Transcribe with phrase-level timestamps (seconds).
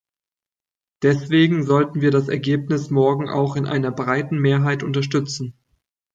[1.03, 5.53] Deswegen sollten wir das Ergebnis morgen auch in einer breiten Mehrheit unterstützen.